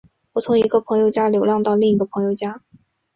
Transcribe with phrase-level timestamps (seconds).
[0.33, 2.59] 我从一个朋友家流浪到另一个朋友家。